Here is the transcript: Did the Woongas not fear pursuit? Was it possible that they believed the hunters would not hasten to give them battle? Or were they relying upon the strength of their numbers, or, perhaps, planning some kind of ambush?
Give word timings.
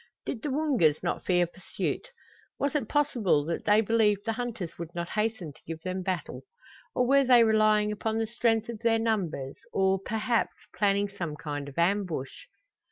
Did 0.25 0.41
the 0.41 0.49
Woongas 0.49 1.03
not 1.03 1.23
fear 1.23 1.45
pursuit? 1.45 2.09
Was 2.57 2.73
it 2.73 2.89
possible 2.89 3.45
that 3.45 3.65
they 3.65 3.81
believed 3.81 4.25
the 4.25 4.33
hunters 4.33 4.79
would 4.79 4.95
not 4.95 5.09
hasten 5.09 5.53
to 5.53 5.61
give 5.67 5.83
them 5.83 6.01
battle? 6.01 6.41
Or 6.95 7.05
were 7.05 7.23
they 7.23 7.43
relying 7.43 7.91
upon 7.91 8.17
the 8.17 8.25
strength 8.25 8.67
of 8.67 8.79
their 8.79 8.97
numbers, 8.97 9.57
or, 9.71 9.99
perhaps, 10.03 10.55
planning 10.75 11.07
some 11.07 11.35
kind 11.35 11.69
of 11.69 11.77
ambush? 11.77 12.47